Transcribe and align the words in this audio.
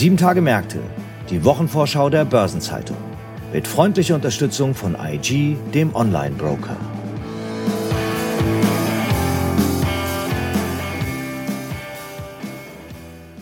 Sieben 0.00 0.16
Tage 0.16 0.40
Märkte, 0.40 0.78
die 1.28 1.44
Wochenvorschau 1.44 2.08
der 2.08 2.24
Börsenzeitung. 2.24 2.96
Mit 3.52 3.68
freundlicher 3.68 4.14
Unterstützung 4.14 4.74
von 4.74 4.96
IG, 4.98 5.58
dem 5.74 5.94
Online-Broker. 5.94 6.74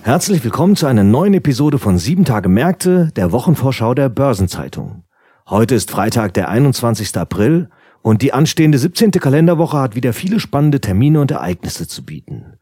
Herzlich 0.03 0.43
willkommen 0.43 0.75
zu 0.75 0.87
einer 0.87 1.05
neuen 1.05 1.35
Episode 1.35 1.79
von 1.79 1.97
Sieben 1.97 2.25
Tage 2.25 2.49
Märkte, 2.49 3.13
der 3.15 3.31
Wochenvorschau 3.31 3.95
der 3.95 4.09
Börsenzeitung. 4.09 5.05
Heute 5.49 5.77
ist 5.77 5.93
Freitag, 5.93 6.35
der 6.35 6.49
21. 6.49 7.17
April 7.17 7.69
und 8.03 8.21
die 8.21 8.33
anstehende 8.33 8.79
17. 8.79 9.13
Kalenderwoche 9.13 9.79
hat 9.79 9.95
wieder 9.95 10.13
viele 10.13 10.41
spannende 10.41 10.81
Termine 10.81 11.21
und 11.21 11.31
Ereignisse 11.31 11.87
zu 11.87 12.05
bieten. 12.05 12.58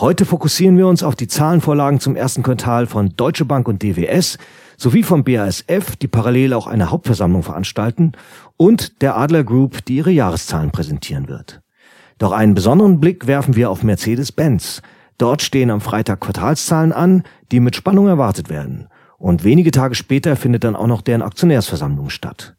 Heute 0.00 0.24
fokussieren 0.26 0.76
wir 0.76 0.86
uns 0.86 1.02
auf 1.02 1.16
die 1.16 1.26
Zahlenvorlagen 1.26 1.98
zum 1.98 2.14
ersten 2.14 2.44
Quartal 2.44 2.86
von 2.86 3.14
Deutsche 3.16 3.44
Bank 3.44 3.66
und 3.66 3.82
DWS 3.82 4.38
sowie 4.76 5.02
vom 5.02 5.24
BASF, 5.24 5.96
die 5.96 6.06
parallel 6.06 6.52
auch 6.52 6.68
eine 6.68 6.92
Hauptversammlung 6.92 7.42
veranstalten, 7.42 8.12
und 8.56 9.02
der 9.02 9.16
Adler 9.16 9.42
Group, 9.42 9.84
die 9.86 9.96
ihre 9.96 10.12
Jahreszahlen 10.12 10.70
präsentieren 10.70 11.26
wird. 11.26 11.62
Doch 12.18 12.30
einen 12.30 12.54
besonderen 12.54 13.00
Blick 13.00 13.26
werfen 13.26 13.56
wir 13.56 13.70
auf 13.70 13.82
Mercedes-Benz. 13.82 14.82
Dort 15.18 15.42
stehen 15.42 15.68
am 15.68 15.80
Freitag 15.80 16.20
Quartalszahlen 16.20 16.92
an, 16.92 17.24
die 17.50 17.58
mit 17.58 17.74
Spannung 17.74 18.06
erwartet 18.06 18.50
werden. 18.50 18.86
Und 19.16 19.42
wenige 19.42 19.72
Tage 19.72 19.96
später 19.96 20.36
findet 20.36 20.62
dann 20.62 20.76
auch 20.76 20.86
noch 20.86 21.02
deren 21.02 21.22
Aktionärsversammlung 21.22 22.08
statt. 22.08 22.54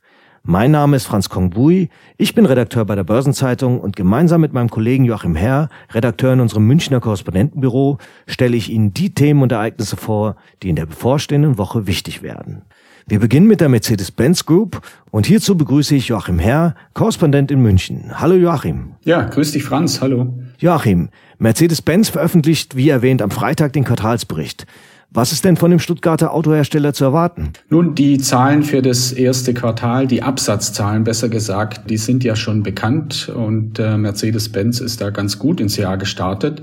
Mein 0.51 0.71
Name 0.71 0.95
ist 0.95 1.05
Franz 1.05 1.29
Kongbui, 1.29 1.89
ich 2.17 2.33
bin 2.33 2.47
Redakteur 2.47 2.83
bei 2.83 2.95
der 2.95 3.03
Börsenzeitung 3.03 3.79
und 3.79 3.95
gemeinsam 3.95 4.41
mit 4.41 4.51
meinem 4.51 4.71
Kollegen 4.71 5.05
Joachim 5.05 5.35
Herr, 5.35 5.69
Redakteur 5.91 6.33
in 6.33 6.39
unserem 6.39 6.65
Münchner 6.65 6.99
Korrespondentenbüro, 6.99 7.99
stelle 8.25 8.57
ich 8.57 8.71
Ihnen 8.71 8.91
die 8.91 9.13
Themen 9.13 9.43
und 9.43 9.51
Ereignisse 9.51 9.95
vor, 9.95 10.37
die 10.63 10.69
in 10.69 10.75
der 10.75 10.87
bevorstehenden 10.87 11.59
Woche 11.59 11.85
wichtig 11.85 12.23
werden. 12.23 12.63
Wir 13.05 13.19
beginnen 13.19 13.45
mit 13.45 13.61
der 13.61 13.69
Mercedes-Benz 13.69 14.47
Group 14.47 14.81
und 15.11 15.27
hierzu 15.27 15.55
begrüße 15.55 15.93
ich 15.93 16.07
Joachim 16.07 16.39
Herr, 16.39 16.73
Korrespondent 16.95 17.51
in 17.51 17.61
München. 17.61 18.05
Hallo 18.15 18.33
Joachim. 18.33 18.93
Ja, 19.05 19.21
grüß 19.21 19.51
dich 19.51 19.63
Franz, 19.63 20.01
hallo. 20.01 20.33
Joachim, 20.57 21.09
Mercedes-Benz 21.37 22.09
veröffentlicht, 22.09 22.75
wie 22.75 22.89
erwähnt, 22.89 23.21
am 23.21 23.29
Freitag 23.29 23.73
den 23.73 23.83
Quartalsbericht. 23.83 24.65
Was 25.11 25.31
ist 25.31 25.43
denn 25.43 25.57
von 25.57 25.71
dem 25.71 25.79
Stuttgarter 25.79 26.33
Autohersteller 26.33 26.93
zu 26.93 27.03
erwarten? 27.03 27.53
Nun, 27.69 27.95
die 27.95 28.19
Zahlen 28.19 28.61
für 28.61 28.83
das 28.83 29.11
erste 29.11 29.55
Quartal, 29.55 30.05
die 30.05 30.21
Absatzzahlen 30.21 31.03
besser 31.03 31.29
gesagt, 31.29 31.89
die 31.89 31.97
sind 31.97 32.23
ja 32.23 32.35
schon 32.35 32.61
bekannt 32.61 33.27
und 33.27 33.79
äh, 33.79 33.97
Mercedes-Benz 33.97 34.79
ist 34.81 35.01
da 35.01 35.09
ganz 35.09 35.39
gut 35.39 35.59
ins 35.59 35.77
Jahr 35.77 35.97
gestartet. 35.97 36.61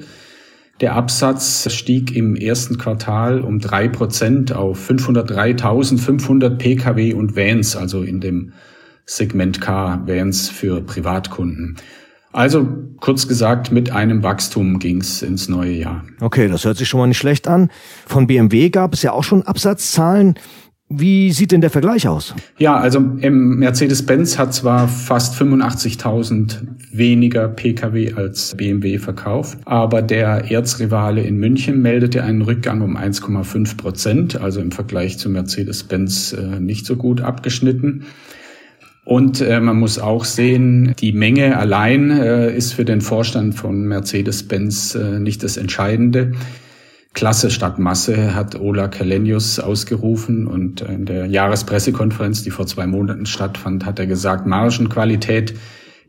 Der 0.80 0.94
Absatz 0.94 1.72
stieg 1.72 2.14
im 2.14 2.36
ersten 2.36 2.78
Quartal 2.78 3.40
um 3.40 3.58
drei 3.58 3.88
Prozent 3.88 4.52
auf 4.52 4.90
503.500 4.90 6.50
Pkw 6.50 7.14
und 7.14 7.34
Vans, 7.34 7.74
also 7.74 8.02
in 8.02 8.20
dem 8.20 8.52
Segment 9.06 9.60
K, 9.60 10.02
Vans 10.06 10.50
für 10.50 10.82
Privatkunden. 10.82 11.76
Also 12.36 12.68
kurz 13.00 13.28
gesagt, 13.28 13.72
mit 13.72 13.92
einem 13.92 14.22
Wachstum 14.22 14.78
ging's 14.78 15.22
ins 15.22 15.48
neue 15.48 15.72
Jahr. 15.72 16.04
Okay, 16.20 16.48
das 16.48 16.66
hört 16.66 16.76
sich 16.76 16.86
schon 16.86 17.00
mal 17.00 17.06
nicht 17.06 17.16
schlecht 17.16 17.48
an. 17.48 17.70
Von 18.06 18.26
BMW 18.26 18.68
gab 18.68 18.92
es 18.92 19.00
ja 19.00 19.12
auch 19.12 19.24
schon 19.24 19.42
Absatzzahlen. 19.42 20.34
Wie 20.90 21.32
sieht 21.32 21.50
denn 21.50 21.62
der 21.62 21.70
Vergleich 21.70 22.06
aus? 22.06 22.34
Ja, 22.58 22.76
also 22.76 23.00
Mercedes-Benz 23.00 24.38
hat 24.38 24.52
zwar 24.52 24.86
fast 24.86 25.34
85.000 25.40 26.58
weniger 26.92 27.48
Pkw 27.48 28.12
als 28.12 28.54
BMW 28.54 28.98
verkauft, 28.98 29.58
aber 29.64 30.02
der 30.02 30.50
Erzrivale 30.50 31.22
in 31.22 31.38
München 31.38 31.80
meldete 31.80 32.22
einen 32.22 32.42
Rückgang 32.42 32.82
um 32.82 32.98
1,5 32.98 33.78
Prozent, 33.78 34.40
also 34.40 34.60
im 34.60 34.72
Vergleich 34.72 35.18
zu 35.18 35.30
Mercedes-Benz 35.30 36.34
äh, 36.34 36.60
nicht 36.60 36.84
so 36.84 36.96
gut 36.96 37.22
abgeschnitten. 37.22 38.04
Und 39.06 39.40
äh, 39.40 39.60
man 39.60 39.78
muss 39.78 40.00
auch 40.00 40.24
sehen, 40.24 40.92
die 40.98 41.12
Menge 41.12 41.56
allein 41.56 42.10
äh, 42.10 42.52
ist 42.52 42.74
für 42.74 42.84
den 42.84 43.00
Vorstand 43.00 43.54
von 43.54 43.84
Mercedes-Benz 43.84 44.96
äh, 44.96 45.20
nicht 45.20 45.44
das 45.44 45.56
Entscheidende. 45.56 46.32
Klasse 47.14 47.52
statt 47.52 47.78
Masse 47.78 48.34
hat 48.34 48.60
Ola 48.60 48.88
Kalenius 48.88 49.60
ausgerufen 49.60 50.48
und 50.48 50.80
in 50.80 51.06
der 51.06 51.26
Jahrespressekonferenz, 51.26 52.42
die 52.42 52.50
vor 52.50 52.66
zwei 52.66 52.88
Monaten 52.88 53.26
stattfand, 53.26 53.86
hat 53.86 54.00
er 54.00 54.08
gesagt, 54.08 54.44
Margenqualität 54.44 55.54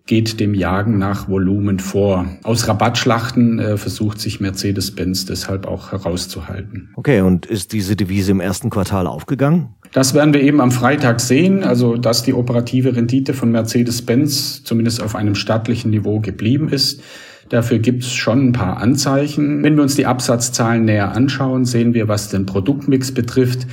geht 0.07 0.39
dem 0.39 0.55
Jagen 0.55 0.97
nach 0.97 1.29
Volumen 1.29 1.79
vor. 1.79 2.25
Aus 2.41 2.67
Rabattschlachten 2.67 3.59
äh, 3.59 3.77
versucht 3.77 4.19
sich 4.19 4.39
Mercedes-Benz 4.39 5.25
deshalb 5.25 5.67
auch 5.67 5.91
herauszuhalten. 5.91 6.89
Okay, 6.95 7.21
und 7.21 7.45
ist 7.45 7.73
diese 7.73 7.95
Devise 7.95 8.31
im 8.31 8.39
ersten 8.39 8.69
Quartal 8.69 9.05
aufgegangen? 9.05 9.75
Das 9.93 10.13
werden 10.13 10.33
wir 10.33 10.41
eben 10.41 10.61
am 10.61 10.71
Freitag 10.71 11.19
sehen, 11.19 11.63
also 11.63 11.97
dass 11.97 12.23
die 12.23 12.33
operative 12.33 12.95
Rendite 12.95 13.33
von 13.33 13.51
Mercedes-Benz 13.51 14.63
zumindest 14.63 15.01
auf 15.01 15.15
einem 15.15 15.35
stattlichen 15.35 15.91
Niveau 15.91 16.19
geblieben 16.19 16.69
ist. 16.69 17.01
Dafür 17.49 17.79
gibt 17.79 18.03
es 18.03 18.13
schon 18.13 18.49
ein 18.49 18.51
paar 18.51 18.77
Anzeichen. 18.77 19.63
Wenn 19.63 19.75
wir 19.75 19.83
uns 19.83 19.95
die 19.95 20.05
Absatzzahlen 20.05 20.85
näher 20.85 21.13
anschauen, 21.13 21.63
sehen 21.65 21.93
wir, 21.93 22.07
was 22.07 22.29
den 22.29 22.45
Produktmix 22.45 23.13
betrifft, 23.13 23.67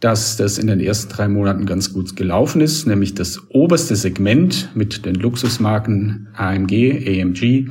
dass 0.00 0.36
das 0.36 0.58
in 0.58 0.66
den 0.66 0.80
ersten 0.80 1.10
drei 1.10 1.28
Monaten 1.28 1.64
ganz 1.64 1.94
gut 1.94 2.16
gelaufen 2.16 2.60
ist, 2.60 2.86
nämlich 2.86 3.14
das 3.14 3.40
oberste 3.48 3.96
Segment 3.96 4.68
mit 4.74 5.06
den 5.06 5.14
Luxusmarken 5.14 6.28
AMG, 6.36 7.22
AMG, 7.22 7.70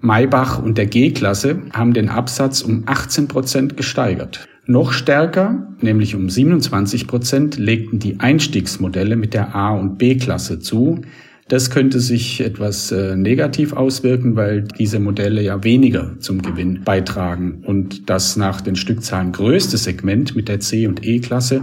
Maybach 0.00 0.62
und 0.62 0.76
der 0.76 0.86
G-Klasse 0.86 1.62
haben 1.72 1.94
den 1.94 2.10
Absatz 2.10 2.60
um 2.60 2.82
18 2.84 3.28
Prozent 3.28 3.76
gesteigert. 3.78 4.46
Noch 4.66 4.92
stärker, 4.92 5.68
nämlich 5.80 6.16
um 6.16 6.28
27 6.28 7.06
Prozent, 7.06 7.56
legten 7.56 8.00
die 8.00 8.18
Einstiegsmodelle 8.18 9.14
mit 9.14 9.32
der 9.32 9.54
A- 9.54 9.76
und 9.76 9.96
B-Klasse 9.96 10.58
zu, 10.58 11.02
das 11.48 11.70
könnte 11.70 12.00
sich 12.00 12.40
etwas 12.40 12.90
äh, 12.90 13.14
negativ 13.14 13.72
auswirken, 13.72 14.34
weil 14.34 14.62
diese 14.62 14.98
Modelle 14.98 15.42
ja 15.42 15.62
weniger 15.62 16.18
zum 16.18 16.42
Gewinn 16.42 16.82
beitragen. 16.84 17.62
Und 17.64 18.10
das 18.10 18.36
nach 18.36 18.60
den 18.60 18.74
Stückzahlen 18.74 19.30
größte 19.30 19.76
Segment 19.76 20.34
mit 20.34 20.48
der 20.48 20.58
C- 20.58 20.88
und 20.88 21.06
E-Klasse 21.06 21.62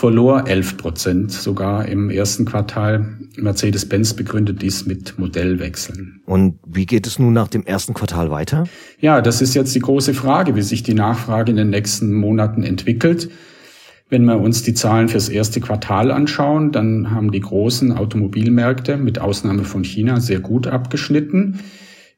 verlor 0.00 0.48
11 0.48 0.78
Prozent 0.78 1.30
sogar 1.30 1.84
im 1.84 2.08
ersten 2.08 2.46
Quartal. 2.46 3.06
Mercedes-Benz 3.36 4.14
begründet 4.14 4.62
dies 4.62 4.86
mit 4.86 5.18
Modellwechseln. 5.18 6.22
Und 6.24 6.58
wie 6.66 6.86
geht 6.86 7.06
es 7.06 7.18
nun 7.18 7.34
nach 7.34 7.48
dem 7.48 7.66
ersten 7.66 7.92
Quartal 7.92 8.30
weiter? 8.30 8.64
Ja, 8.98 9.20
das 9.20 9.42
ist 9.42 9.54
jetzt 9.54 9.74
die 9.74 9.80
große 9.80 10.14
Frage, 10.14 10.56
wie 10.56 10.62
sich 10.62 10.82
die 10.82 10.94
Nachfrage 10.94 11.50
in 11.50 11.58
den 11.58 11.68
nächsten 11.68 12.14
Monaten 12.14 12.62
entwickelt. 12.62 13.28
Wenn 14.08 14.24
wir 14.24 14.40
uns 14.40 14.62
die 14.62 14.72
Zahlen 14.72 15.10
fürs 15.10 15.28
erste 15.28 15.60
Quartal 15.60 16.10
anschauen, 16.10 16.72
dann 16.72 17.10
haben 17.10 17.30
die 17.30 17.40
großen 17.40 17.92
Automobilmärkte 17.92 18.96
mit 18.96 19.18
Ausnahme 19.18 19.64
von 19.64 19.84
China 19.84 20.18
sehr 20.18 20.40
gut 20.40 20.66
abgeschnitten. 20.66 21.60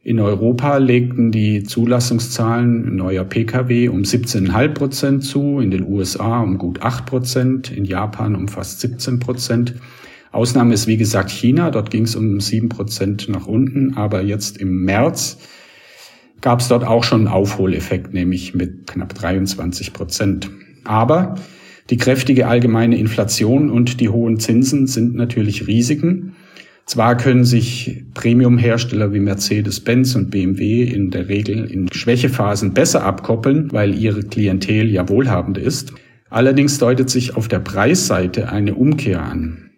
In 0.05 0.19
Europa 0.19 0.79
legten 0.79 1.31
die 1.31 1.63
Zulassungszahlen 1.63 2.97
neuer 2.97 3.23
Pkw 3.23 3.87
um 3.87 4.03
17,5 4.03 4.69
Prozent 4.71 5.25
zu, 5.25 5.61
in 5.61 5.71
den 5.71 5.87
USA 5.87 6.41
um 6.41 6.59
gut 6.59 6.83
8 6.83 7.07
Prozent, 7.07 7.71
in 7.71 7.85
Japan 7.85 8.35
um 8.35 8.49
fast 8.49 8.81
17 8.81 9.21
Prozent. 9.21 9.75
Ausnahme 10.33 10.75
ist 10.75 10.89
wie 10.89 10.97
gesagt 10.97 11.31
China, 11.31 11.71
dort 11.71 11.93
ging 11.93 12.03
es 12.03 12.17
um 12.17 12.41
7 12.41 12.69
Prozent 12.69 13.29
nach 13.29 13.47
unten, 13.47 13.95
aber 13.95 14.23
jetzt 14.23 14.59
im 14.59 14.83
März 14.85 15.39
gab 16.41 16.59
es 16.59 16.67
dort 16.67 16.83
auch 16.83 17.05
schon 17.05 17.21
einen 17.21 17.29
Aufholeffekt, 17.29 18.13
nämlich 18.13 18.57
mit 18.57 18.89
knapp 18.89 19.15
23 19.15 19.93
Prozent. 19.93 20.51
Aber 20.83 21.37
die 21.91 21.97
kräftige 21.97 22.49
allgemeine 22.49 22.99
Inflation 22.99 23.71
und 23.71 24.01
die 24.01 24.09
hohen 24.09 24.41
Zinsen 24.41 24.89
sind 24.89 25.15
natürlich 25.15 25.69
Risiken. 25.69 26.35
Zwar 26.87 27.17
können 27.17 27.45
sich 27.45 28.05
Premium-Hersteller 28.15 29.13
wie 29.13 29.21
Mercedes-Benz 29.21 30.15
und 30.15 30.31
BMW 30.31 30.83
in 30.83 31.11
der 31.11 31.29
Regel 31.29 31.65
in 31.65 31.93
Schwächephasen 31.93 32.75
besser 32.75 33.05
abkoppeln, 33.05 33.73
weil 33.73 33.95
ihre 33.95 34.23
Klientel 34.23 34.91
ja 34.91 35.09
wohlhabend 35.09 35.59
ist. 35.59 35.93
Allerdings 36.29 36.79
deutet 36.79 37.09
sich 37.09 37.37
auf 37.37 37.49
der 37.49 37.61
Preisseite 37.61 38.51
eine 38.51 38.75
Umkehr 38.75 39.23
an. 39.23 39.71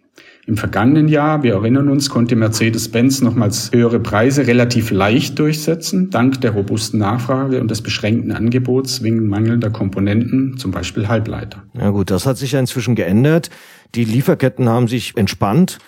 Im 0.47 0.57
vergangenen 0.57 1.07
Jahr, 1.07 1.41
wir 1.41 1.53
erinnern 1.53 1.89
uns, 1.89 2.09
konnte 2.09 2.35
Mercedes-Benz 2.35 3.21
nochmals 3.21 3.71
höhere 3.73 3.99
Preise 3.99 4.45
relativ 4.45 4.91
leicht 4.91 5.39
durchsetzen, 5.39 6.11
dank 6.11 6.39
der 6.41 6.51
robusten 6.51 6.99
Nachfrage 6.99 7.59
und 7.59 7.71
des 7.71 7.81
beschränkten 7.81 8.31
Angebots 8.31 9.01
wegen 9.01 9.27
mangelnder 9.27 9.71
Komponenten, 9.71 10.57
zum 10.57 10.69
Beispiel 10.69 11.07
Halbleiter. 11.07 11.63
Ja 11.73 11.89
gut, 11.89 12.11
das 12.11 12.27
hat 12.27 12.37
sich 12.37 12.51
ja 12.51 12.59
inzwischen 12.59 12.93
geändert. 12.93 13.49
Die 13.95 14.03
Lieferketten 14.03 14.69
haben 14.69 14.87
sich 14.87 15.13
entspannt. 15.17 15.79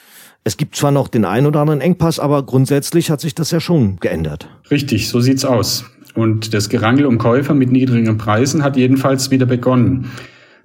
Es 0.47 0.55
gibt 0.55 0.77
zwar 0.77 0.91
noch 0.91 1.09
den 1.09 1.25
einen 1.25 1.45
oder 1.45 1.59
anderen 1.59 1.81
Engpass, 1.81 2.21
aber 2.21 2.41
grundsätzlich 2.41 3.11
hat 3.11 3.19
sich 3.19 3.35
das 3.35 3.51
ja 3.51 3.59
schon 3.59 3.97
geändert. 3.97 4.47
Richtig, 4.71 5.09
so 5.09 5.19
sieht's 5.19 5.43
aus. 5.43 5.83
Und 6.15 6.53
das 6.53 6.69
Gerangel 6.69 7.05
um 7.05 7.17
Käufer 7.17 7.53
mit 7.53 7.69
niedrigen 7.69 8.17
Preisen 8.17 8.63
hat 8.63 8.77
jedenfalls 8.77 9.29
wieder 9.29 9.45
begonnen. 9.45 10.09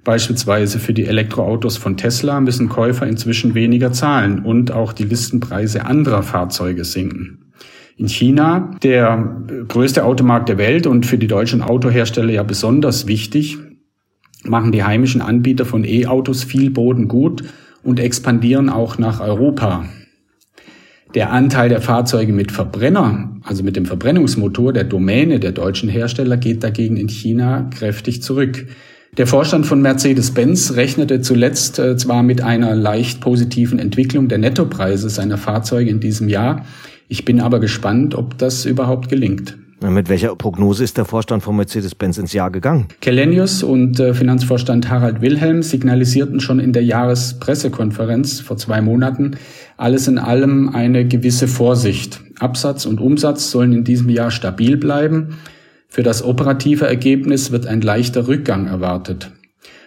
Beispielsweise 0.04 0.78
für 0.78 0.94
die 0.94 1.06
Elektroautos 1.06 1.78
von 1.78 1.96
Tesla 1.96 2.40
müssen 2.40 2.68
Käufer 2.68 3.08
inzwischen 3.08 3.56
weniger 3.56 3.90
zahlen 3.90 4.44
und 4.44 4.70
auch 4.70 4.92
die 4.92 5.02
Listenpreise 5.02 5.84
anderer 5.84 6.22
Fahrzeuge 6.22 6.84
sinken. 6.84 7.50
In 7.96 8.08
China, 8.08 8.76
der 8.84 9.42
größte 9.66 10.04
Automarkt 10.04 10.48
der 10.48 10.58
Welt 10.58 10.86
und 10.86 11.06
für 11.06 11.18
die 11.18 11.26
deutschen 11.26 11.60
Autohersteller 11.60 12.32
ja 12.32 12.44
besonders 12.44 13.08
wichtig, 13.08 13.58
machen 14.44 14.70
die 14.70 14.84
heimischen 14.84 15.22
Anbieter 15.22 15.64
von 15.64 15.82
E-Autos 15.82 16.44
viel 16.44 16.70
Boden 16.70 17.08
gut 17.08 17.42
und 17.82 18.00
expandieren 18.00 18.68
auch 18.68 18.98
nach 18.98 19.20
Europa. 19.20 19.84
Der 21.14 21.30
Anteil 21.30 21.68
der 21.68 21.82
Fahrzeuge 21.82 22.32
mit 22.32 22.52
Verbrenner, 22.52 23.36
also 23.42 23.62
mit 23.62 23.76
dem 23.76 23.84
Verbrennungsmotor 23.84 24.72
der 24.72 24.84
Domäne 24.84 25.40
der 25.40 25.52
deutschen 25.52 25.90
Hersteller, 25.90 26.38
geht 26.38 26.64
dagegen 26.64 26.96
in 26.96 27.08
China 27.08 27.68
kräftig 27.70 28.22
zurück. 28.22 28.66
Der 29.18 29.26
Vorstand 29.26 29.66
von 29.66 29.82
Mercedes-Benz 29.82 30.74
rechnete 30.74 31.20
zuletzt 31.20 31.78
äh, 31.78 31.98
zwar 31.98 32.22
mit 32.22 32.40
einer 32.40 32.74
leicht 32.74 33.20
positiven 33.20 33.78
Entwicklung 33.78 34.28
der 34.28 34.38
Nettopreise 34.38 35.10
seiner 35.10 35.36
Fahrzeuge 35.36 35.90
in 35.90 36.00
diesem 36.00 36.30
Jahr. 36.30 36.64
Ich 37.08 37.26
bin 37.26 37.40
aber 37.40 37.60
gespannt, 37.60 38.14
ob 38.14 38.38
das 38.38 38.64
überhaupt 38.64 39.10
gelingt. 39.10 39.58
Mit 39.82 40.08
welcher 40.08 40.36
Prognose 40.36 40.84
ist 40.84 40.96
der 40.96 41.04
Vorstand 41.04 41.42
von 41.42 41.56
Mercedes-Benz 41.56 42.16
ins 42.18 42.32
Jahr 42.32 42.50
gegangen? 42.50 42.86
Kellenius 43.00 43.64
und 43.64 43.98
äh, 43.98 44.14
Finanzvorstand 44.14 44.88
Harald 44.88 45.20
Wilhelm 45.22 45.62
signalisierten 45.62 46.38
schon 46.38 46.60
in 46.60 46.72
der 46.72 46.84
Jahrespressekonferenz 46.84 48.40
vor 48.40 48.56
zwei 48.56 48.80
Monaten 48.80 49.36
alles 49.76 50.06
in 50.06 50.18
allem 50.18 50.68
eine 50.68 51.06
gewisse 51.06 51.48
Vorsicht. 51.48 52.20
Absatz 52.38 52.86
und 52.86 53.00
Umsatz 53.00 53.50
sollen 53.50 53.72
in 53.72 53.82
diesem 53.82 54.08
Jahr 54.08 54.30
stabil 54.30 54.76
bleiben. 54.76 55.38
Für 55.88 56.04
das 56.04 56.24
operative 56.24 56.86
Ergebnis 56.86 57.50
wird 57.50 57.66
ein 57.66 57.80
leichter 57.80 58.28
Rückgang 58.28 58.68
erwartet. 58.68 59.32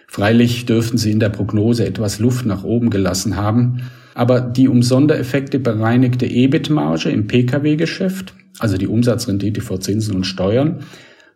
Freilich 0.06 0.66
dürften 0.66 0.98
sie 0.98 1.10
in 1.10 1.20
der 1.20 1.30
Prognose 1.30 1.86
etwas 1.86 2.18
Luft 2.18 2.44
nach 2.44 2.64
oben 2.64 2.90
gelassen 2.90 3.36
haben, 3.36 3.82
aber 4.14 4.40
die 4.40 4.68
um 4.68 4.82
Sondereffekte 4.82 5.58
bereinigte 5.58 6.26
EBIT-Marge 6.26 7.10
im 7.10 7.26
Pkw-Geschäft 7.26 8.34
also 8.58 8.76
die 8.76 8.88
Umsatzrendite 8.88 9.60
vor 9.60 9.80
Zinsen 9.80 10.14
und 10.14 10.24
Steuern, 10.24 10.80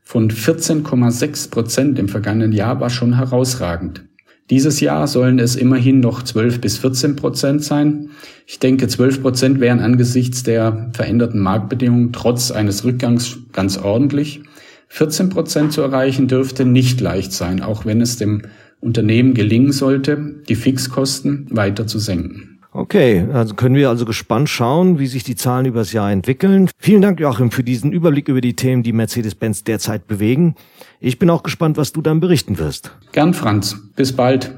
von 0.02 0.30
14,6 0.30 1.50
Prozent 1.50 1.98
im 1.98 2.08
vergangenen 2.08 2.52
Jahr 2.52 2.80
war 2.80 2.90
schon 2.90 3.16
herausragend. 3.16 4.02
Dieses 4.50 4.80
Jahr 4.80 5.06
sollen 5.06 5.38
es 5.38 5.54
immerhin 5.54 6.00
noch 6.00 6.24
12 6.24 6.60
bis 6.60 6.78
14 6.78 7.14
Prozent 7.14 7.62
sein. 7.62 8.10
Ich 8.46 8.58
denke, 8.58 8.88
12 8.88 9.22
Prozent 9.22 9.60
wären 9.60 9.78
angesichts 9.78 10.42
der 10.42 10.90
veränderten 10.92 11.38
Marktbedingungen 11.38 12.12
trotz 12.12 12.50
eines 12.50 12.84
Rückgangs 12.84 13.38
ganz 13.52 13.78
ordentlich. 13.78 14.42
14 14.88 15.28
Prozent 15.28 15.72
zu 15.72 15.82
erreichen 15.82 16.26
dürfte 16.26 16.64
nicht 16.64 17.00
leicht 17.00 17.32
sein, 17.32 17.62
auch 17.62 17.86
wenn 17.86 18.00
es 18.00 18.16
dem 18.16 18.42
Unternehmen 18.80 19.34
gelingen 19.34 19.70
sollte, 19.70 20.34
die 20.48 20.56
Fixkosten 20.56 21.46
weiter 21.50 21.86
zu 21.86 22.00
senken. 22.00 22.49
Okay, 22.72 23.26
also 23.32 23.54
können 23.54 23.74
wir 23.74 23.88
also 23.88 24.04
gespannt 24.04 24.48
schauen, 24.48 25.00
wie 25.00 25.08
sich 25.08 25.24
die 25.24 25.34
Zahlen 25.34 25.66
übers 25.66 25.92
Jahr 25.92 26.12
entwickeln. 26.12 26.70
Vielen 26.78 27.02
Dank, 27.02 27.18
Joachim, 27.18 27.50
für 27.50 27.64
diesen 27.64 27.92
Überblick 27.92 28.28
über 28.28 28.40
die 28.40 28.54
Themen, 28.54 28.84
die 28.84 28.92
Mercedes-Benz 28.92 29.64
derzeit 29.64 30.06
bewegen. 30.06 30.54
Ich 31.00 31.18
bin 31.18 31.30
auch 31.30 31.42
gespannt, 31.42 31.76
was 31.76 31.92
du 31.92 32.00
dann 32.00 32.20
berichten 32.20 32.58
wirst. 32.58 32.96
Gern, 33.10 33.34
Franz. 33.34 33.76
Bis 33.96 34.14
bald. 34.14 34.54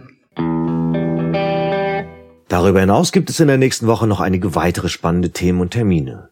Darüber 2.49 2.81
hinaus 2.81 3.13
gibt 3.13 3.31
es 3.31 3.41
in 3.41 3.49
der 3.49 3.57
nächsten 3.57 3.87
Woche 3.87 4.07
noch 4.07 4.21
einige 4.21 4.55
weitere 4.55 4.91
spannende 4.91 5.31
Themen 5.31 5.63
und 5.63 5.71
Termine. 5.71 6.29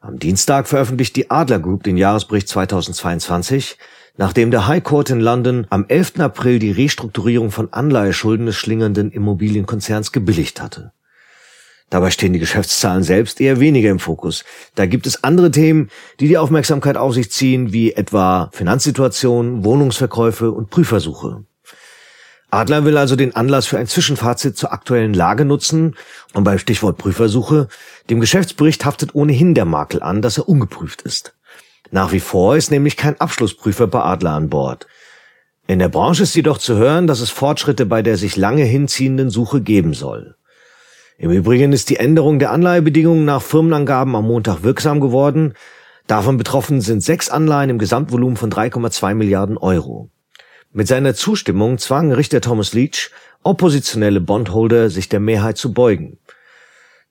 Am 0.00 0.18
Dienstag 0.18 0.68
veröffentlicht 0.68 1.16
die 1.16 1.30
Adler 1.30 1.58
Group 1.58 1.82
den 1.82 1.98
Jahresbericht 1.98 2.48
2022, 2.48 3.76
nachdem 4.16 4.50
der 4.50 4.66
High 4.66 4.82
Court 4.82 5.10
in 5.10 5.20
London 5.20 5.66
am 5.70 5.84
11. 5.88 6.20
April 6.20 6.58
die 6.58 6.70
Restrukturierung 6.70 7.50
von 7.50 7.72
Anleiheschulden 7.72 8.46
des 8.46 8.56
schlingernden 8.56 9.10
Immobilienkonzerns 9.10 10.12
gebilligt 10.12 10.60
hatte. 10.60 10.92
Dabei 11.90 12.10
stehen 12.10 12.32
die 12.32 12.38
Geschäftszahlen 12.38 13.02
selbst 13.02 13.40
eher 13.40 13.60
weniger 13.60 13.90
im 13.90 13.98
Fokus. 13.98 14.44
Da 14.74 14.86
gibt 14.86 15.06
es 15.06 15.22
andere 15.22 15.50
Themen, 15.50 15.90
die 16.18 16.28
die 16.28 16.38
Aufmerksamkeit 16.38 16.96
auf 16.96 17.14
sich 17.14 17.30
ziehen, 17.30 17.72
wie 17.72 17.92
etwa 17.92 18.50
Finanzsituationen, 18.52 19.64
Wohnungsverkäufe 19.64 20.50
und 20.50 20.70
Prüfversuche. 20.70 21.44
Adler 22.50 22.84
will 22.84 22.96
also 22.96 23.16
den 23.16 23.34
Anlass 23.34 23.66
für 23.66 23.78
ein 23.78 23.88
Zwischenfazit 23.88 24.56
zur 24.56 24.72
aktuellen 24.72 25.12
Lage 25.12 25.44
nutzen 25.44 25.96
und 26.34 26.44
beim 26.44 26.58
Stichwort 26.58 26.98
Prüfversuche, 26.98 27.68
dem 28.10 28.20
Geschäftsbericht 28.20 28.84
haftet 28.84 29.14
ohnehin 29.14 29.54
der 29.54 29.64
Makel 29.64 30.02
an, 30.02 30.22
dass 30.22 30.38
er 30.38 30.48
ungeprüft 30.48 31.02
ist. 31.02 31.34
Nach 31.90 32.12
wie 32.12 32.20
vor 32.20 32.56
ist 32.56 32.70
nämlich 32.70 32.96
kein 32.96 33.20
Abschlussprüfer 33.20 33.86
bei 33.86 34.00
Adler 34.00 34.32
an 34.32 34.48
Bord. 34.48 34.86
In 35.66 35.78
der 35.78 35.88
Branche 35.88 36.24
ist 36.24 36.34
jedoch 36.34 36.58
zu 36.58 36.76
hören, 36.76 37.06
dass 37.06 37.20
es 37.20 37.30
Fortschritte 37.30 37.86
bei 37.86 38.02
der 38.02 38.16
sich 38.16 38.36
lange 38.36 38.64
hinziehenden 38.64 39.30
Suche 39.30 39.60
geben 39.60 39.94
soll. 39.94 40.36
Im 41.16 41.30
Übrigen 41.30 41.72
ist 41.72 41.90
die 41.90 41.96
Änderung 41.96 42.38
der 42.38 42.50
Anleihebedingungen 42.50 43.24
nach 43.24 43.40
Firmenangaben 43.40 44.16
am 44.16 44.26
Montag 44.26 44.62
wirksam 44.62 45.00
geworden. 45.00 45.54
Davon 46.06 46.36
betroffen 46.36 46.80
sind 46.80 47.02
sechs 47.02 47.30
Anleihen 47.30 47.70
im 47.70 47.78
Gesamtvolumen 47.78 48.36
von 48.36 48.50
3,2 48.50 49.14
Milliarden 49.14 49.56
Euro. 49.56 50.10
Mit 50.72 50.88
seiner 50.88 51.14
Zustimmung 51.14 51.78
zwang 51.78 52.12
Richter 52.12 52.40
Thomas 52.40 52.74
Leach 52.74 53.10
oppositionelle 53.44 54.20
Bondholder, 54.20 54.90
sich 54.90 55.08
der 55.08 55.20
Mehrheit 55.20 55.56
zu 55.56 55.72
beugen. 55.72 56.18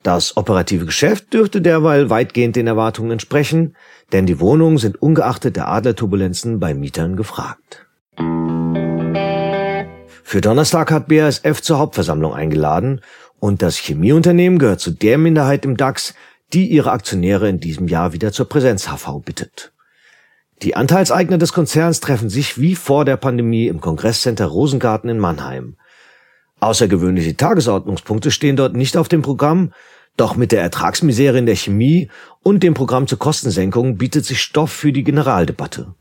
Das 0.04 0.36
operative 0.36 0.86
Geschäft 0.86 1.34
dürfte 1.34 1.62
derweil 1.62 2.10
weitgehend 2.10 2.58
den 2.58 2.68
Erwartungen 2.68 3.12
entsprechen, 3.12 3.76
denn 4.12 4.26
die 4.26 4.42
Wohnungen 4.42 4.78
sind 4.78 5.02
ungeachtet 5.02 5.56
der 5.56 5.70
Adlerturbulenzen 5.70 6.60
bei 6.60 6.74
Mietern 6.74 7.16
gefragt. 7.16 7.86
Für 10.24 10.42
Donnerstag 10.42 10.92
hat 10.92 11.08
BASF 11.08 11.62
zur 11.62 11.80
Hauptversammlung 11.80 12.34
eingeladen 12.34 13.00
und 13.40 13.62
das 13.62 13.78
Chemieunternehmen 13.78 14.60
gehört 14.60 14.82
zu 14.82 14.92
der 14.92 15.18
Minderheit 15.18 15.64
im 15.64 15.78
DAX, 15.78 16.14
die 16.52 16.68
ihre 16.68 16.92
Aktionäre 16.92 17.48
in 17.48 17.62
diesem 17.62 17.88
Jahr 17.88 18.12
wieder 18.12 18.34
zur 18.34 18.50
Präsenz-HV 18.50 19.22
bittet. 19.24 19.72
Die 20.62 20.76
Anteilseigner 20.76 21.38
des 21.38 21.54
Konzerns 21.54 22.02
treffen 22.02 22.30
sich 22.30 22.60
wie 22.60 22.76
vor 22.76 23.06
der 23.06 23.18
Pandemie 23.18 23.68
im 23.68 23.80
Kongresscenter 23.80 24.46
Rosengarten 24.46 25.10
in 25.10 25.20
Mannheim. 25.20 25.78
Außergewöhnliche 26.60 27.36
Tagesordnungspunkte 27.36 28.32
stehen 28.32 28.56
dort 28.56 28.74
nicht 28.74 28.96
auf 28.96 29.10
dem 29.10 29.22
Programm, 29.22 29.74
doch 30.18 30.36
mit 30.36 30.52
der 30.52 30.62
Ertragsmisere 30.62 31.38
in 31.38 31.46
der 31.46 31.56
Chemie 31.56 32.10
und 32.44 32.64
dem 32.64 32.74
Programm 32.74 33.08
zur 33.08 33.20
Kostensenkung 33.20 33.98
bietet 33.98 34.26
sich 34.26 34.42
Stoff 34.42 34.72
für 34.72 34.92
die 34.92 35.04
Generaldebatte. 35.04 35.96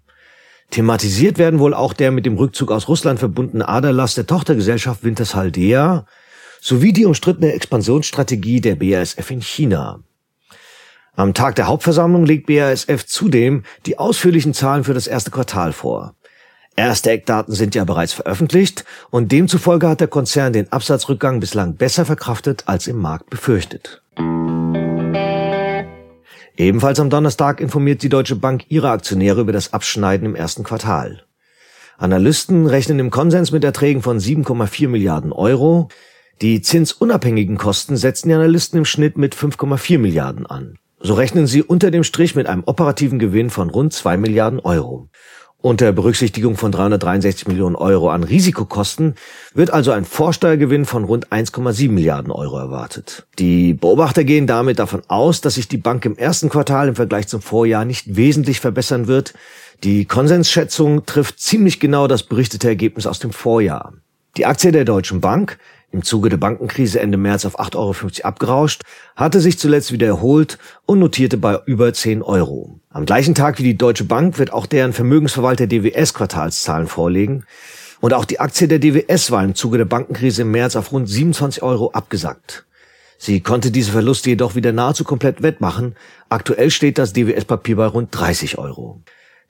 Thematisiert 0.70 1.38
werden 1.38 1.61
wohl 1.61 1.75
auch 1.75 1.93
der 1.93 2.11
mit 2.11 2.25
dem 2.25 2.37
Rückzug 2.37 2.70
aus 2.70 2.88
Russland 2.88 3.19
verbundene 3.19 3.69
Aderlass 3.69 4.14
der 4.14 4.26
Tochtergesellschaft 4.26 5.05
Wintershaldea, 5.05 6.06
sowie 6.61 6.93
die 6.93 7.05
umstrittene 7.05 7.53
Expansionsstrategie 7.53 8.61
der 8.61 8.76
BASF 8.76 9.31
in 9.31 9.43
China. 9.43 10.03
Am 11.15 11.35
Tag 11.35 11.56
der 11.56 11.67
Hauptversammlung 11.67 12.25
legt 12.25 12.46
BASF 12.46 13.05
zudem 13.05 13.65
die 13.84 13.98
ausführlichen 13.98 14.55
Zahlen 14.55 14.84
für 14.84 14.94
das 14.94 15.06
erste 15.06 15.31
Quartal 15.31 15.72
vor. 15.72 16.15
Erste 16.74 17.10
Eckdaten 17.10 17.55
sind 17.55 17.74
ja 17.74 17.84
bereits 17.84 18.14
veröffentlicht 18.14 18.84
und 19.10 19.31
demzufolge 19.31 19.88
hat 19.88 20.00
der 20.00 20.08
Konzern 20.08 20.52
den 20.52 20.72
Absatzrückgang 20.72 21.38
bislang 21.38 21.76
besser 21.76 22.06
verkraftet 22.06 22.64
als 22.67 22.86
im 22.86 22.96
Markt 22.96 23.29
befürchtet. 23.29 24.02
Ebenfalls 26.56 27.00
am 27.00 27.10
Donnerstag 27.10 27.60
informiert 27.60 28.02
die 28.02 28.08
Deutsche 28.08 28.36
Bank 28.36 28.64
ihre 28.69 28.91
Aktionäre 28.91 29.41
über 29.41 29.52
das 29.52 29.72
Abschneiden 29.72 30.26
im 30.26 30.34
ersten 30.34 30.64
Quartal. 30.64 31.24
Analysten 31.98 32.67
rechnen 32.67 32.98
im 32.98 33.10
Konsens 33.10 33.52
mit 33.52 33.64
Erträgen 33.64 34.02
von 34.02 34.19
7,4 34.19 34.88
Milliarden 34.88 35.32
Euro, 35.32 35.88
die 36.41 36.62
zinsunabhängigen 36.62 37.58
Kosten 37.58 37.96
setzen 37.96 38.29
die 38.29 38.34
Analysten 38.34 38.79
im 38.79 38.84
Schnitt 38.84 39.17
mit 39.17 39.34
5,4 39.36 39.98
Milliarden 39.98 40.46
an. 40.46 40.79
So 41.00 41.14
rechnen 41.14 41.46
sie 41.46 41.62
unter 41.62 41.91
dem 41.91 42.05
Strich 42.05 42.34
mit 42.34 42.46
einem 42.46 42.64
operativen 42.64 43.19
Gewinn 43.19 43.50
von 43.50 43.70
rund 43.70 43.93
2 43.93 44.17
Milliarden 44.17 44.60
Euro. 44.60 45.08
Unter 45.63 45.93
Berücksichtigung 45.93 46.57
von 46.57 46.73
363 46.73 47.47
Millionen 47.47 47.77
Euro 47.77 48.11
an 48.11 48.25
Risikokosten 48.25 49.15
wird 49.55 49.71
also 49.71 49.93
ein 49.93 50.05
Vorsteuergewinn 50.05 50.85
von 50.87 51.05
rund 51.05 51.29
1,7 51.29 51.89
Milliarden 51.89 52.33
Euro 52.33 52.59
erwartet. 52.59 53.27
Die 53.39 53.73
Beobachter 53.73 54.25
gehen 54.25 54.49
damit 54.49 54.81
davon 54.81 55.03
aus, 55.07 55.41
dass 55.41 55.55
sich 55.55 55.69
die 55.69 55.77
Bank 55.77 56.05
im 56.05 56.17
ersten 56.17 56.49
Quartal 56.49 56.89
im 56.89 56.97
Vergleich 56.97 57.29
zum 57.29 57.41
Vorjahr 57.41 57.85
nicht 57.85 58.17
wesentlich 58.17 58.59
verbessern 58.59 59.07
wird. 59.07 59.35
Die 59.85 60.05
Konsensschätzung 60.05 61.07
trifft 61.07 61.39
ziemlich 61.39 61.79
genau 61.79 62.09
das 62.09 62.25
berichtete 62.25 62.67
Ergebnis 62.67 63.07
aus 63.07 63.21
dem 63.21 63.31
Vorjahr. 63.31 63.93
Die 64.37 64.47
Aktie 64.47 64.73
der 64.73 64.85
Deutschen 64.85 65.21
Bank 65.21 65.59
im 65.93 66.03
Zuge 66.03 66.29
der 66.29 66.39
Bankenkrise 66.39 67.01
Ende 67.01 67.19
März 67.19 67.44
auf 67.44 67.61
8,50 67.61 67.77
Euro 67.77 68.27
abgerauscht, 68.27 68.82
hatte 69.15 69.41
sich 69.41 69.58
zuletzt 69.58 69.93
wieder 69.93 70.06
erholt 70.06 70.58
und 70.87 70.99
notierte 70.99 71.37
bei 71.37 71.61
über 71.67 71.93
10 71.93 72.22
Euro. 72.22 72.81
Am 72.91 73.06
gleichen 73.06 73.34
Tag 73.34 73.58
wie 73.58 73.65
die 73.65 73.79
Deutsche 73.79 74.05
Bank 74.05 74.39
wird 74.39 74.53
auch 74.53 74.67
deren 74.67 74.93
Vermögensverwalter 74.93 75.67
DWS 75.67 76.15
Quartalszahlen 76.15 76.87
vorlegen. 76.87 77.44
Und 78.01 78.15
auch 78.15 78.25
die 78.25 78.41
Aktie 78.41 78.67
der 78.67 78.81
DWS 78.81 79.31
war 79.31 79.44
im 79.44 79.55
Zuge 79.55 79.79
der 79.79 79.84
Bankenkrise 79.84 80.43
im 80.43 80.51
März 80.51 80.75
auf 80.75 80.91
rund 80.91 81.08
27 81.08 81.63
Euro 81.63 81.93
abgesackt. 81.93 82.65
Sie 83.17 83.41
konnte 83.41 83.70
diese 83.70 83.93
Verluste 83.93 84.31
jedoch 84.31 84.56
wieder 84.56 84.72
nahezu 84.72 85.05
komplett 85.05 85.43
wettmachen. 85.43 85.94
Aktuell 86.29 86.70
steht 86.70 86.99
das 86.99 87.13
DWS-Papier 87.13 87.77
bei 87.77 87.87
rund 87.87 88.08
30 88.11 88.58
Euro. 88.58 89.01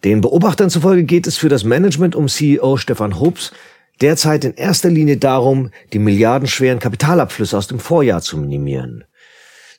Den 0.05 0.21
Beobachtern 0.21 0.69
zufolge 0.69 1.05
geht 1.05 1.27
es 1.27 1.39
für 1.39 1.49
das 1.49 1.65
Management 1.65 2.17
um 2.17 2.27
CEO 2.29 2.77
Stefan 2.77 3.21
Hobbs 3.21 3.53
derzeit 4.03 4.45
in 4.45 4.55
erster 4.55 4.91
Linie 4.91 5.17
darum, 5.17 5.71
die 5.93 5.99
milliardenschweren 5.99 6.79
Kapitalabflüsse 6.79 7.57
aus 7.57 7.69
dem 7.69 7.79
Vorjahr 7.79 8.21
zu 8.21 8.37
minimieren. 8.37 9.05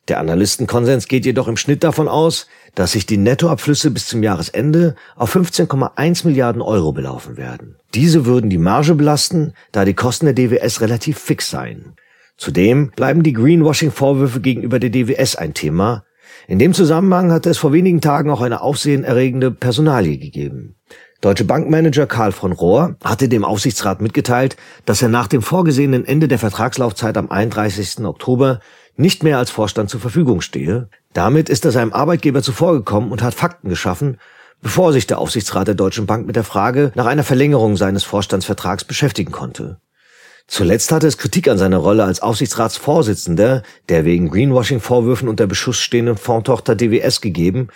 Der 0.10 0.20
Analystenkonsens 0.20 1.08
geht 1.08 1.26
jedoch 1.26 1.48
im 1.48 1.56
Schnitt 1.56 1.84
davon 1.84 2.10
aus, 2.10 2.48
dass 2.76 2.92
sich 2.92 3.06
die 3.06 3.18
Nettoabflüsse 3.18 3.90
bis 3.90 4.08
zum 4.08 4.22
Jahresende 4.22 4.96
auf 5.16 5.34
15,1 5.34 6.26
Milliarden 6.28 6.62
Euro 6.62 6.92
belaufen 6.92 7.38
werden. 7.38 7.78
Diese 7.94 8.26
würden 8.26 8.50
die 8.50 8.58
Marge 8.58 8.96
belasten, 8.96 9.54
da 9.72 9.86
die 9.86 9.94
Kosten 9.94 10.26
der 10.26 10.34
DWS 10.34 10.82
relativ 10.82 11.20
fix 11.20 11.50
seien. 11.50 11.96
Zudem 12.36 12.92
bleiben 12.92 13.24
die 13.24 13.34
Greenwashing-Vorwürfe 13.34 14.42
gegenüber 14.42 14.80
der 14.80 14.90
DWS 14.90 15.38
ein 15.38 15.54
Thema. 15.54 16.04
In 16.48 16.60
dem 16.60 16.74
Zusammenhang 16.74 17.32
hatte 17.32 17.50
es 17.50 17.58
vor 17.58 17.72
wenigen 17.72 18.02
Tagen 18.02 18.30
auch 18.30 18.42
eine 18.42 18.62
aufsehenerregende 18.62 19.52
Personalie 19.52 20.18
gegeben. 20.18 20.76
Deutsche 21.24 21.46
Bankmanager 21.46 22.06
Karl 22.06 22.34
von 22.34 22.52
Rohr 22.52 22.98
hatte 23.02 23.30
dem 23.30 23.46
Aufsichtsrat 23.46 24.02
mitgeteilt, 24.02 24.58
dass 24.86 25.02
er 25.02 25.08
nach 25.08 25.28
dem 25.28 25.42
vorgesehenen 25.42 26.04
Ende 26.04 26.28
der 26.28 26.38
Vertragslaufzeit 26.38 27.16
am 27.16 27.32
31. 27.32 28.04
Oktober 28.04 28.60
nicht 28.98 29.24
mehr 29.24 29.38
als 29.38 29.50
Vorstand 29.50 29.90
zur 29.90 30.02
Verfügung 30.02 30.42
stehe. 30.42 30.90
Damit 31.14 31.48
ist 31.48 31.64
er 31.64 31.72
seinem 31.72 31.94
Arbeitgeber 31.94 32.42
zuvorgekommen 32.42 33.10
und 33.10 33.24
hat 33.24 33.36
Fakten 33.36 33.70
geschaffen, 33.70 34.18
bevor 34.62 34.92
sich 34.92 35.08
der 35.08 35.18
Aufsichtsrat 35.18 35.66
der 35.66 35.76
Deutschen 35.76 36.08
Bank 36.08 36.28
mit 36.28 36.36
der 36.36 36.44
Frage 36.44 36.92
nach 36.94 37.06
einer 37.06 37.24
Verlängerung 37.24 37.78
seines 37.78 38.04
Vorstandsvertrags 38.04 38.84
beschäftigen 38.84 39.32
konnte. 39.32 39.80
Zuletzt 40.48 40.92
hatte 40.92 41.08
es 41.08 41.18
Kritik 41.18 41.48
an 41.48 41.58
seiner 41.58 41.78
Rolle 41.78 42.04
als 42.04 42.22
Aufsichtsratsvorsitzender 42.22 43.64
der 43.88 44.04
wegen 44.04 44.30
Greenwashing-Vorwürfen 44.30 45.30
unter 45.30 45.48
Beschuss 45.48 45.80
stehenden 45.80 46.18
Fondtochter 46.18 46.76
DWS 46.76 47.22
gegeben 47.22 47.70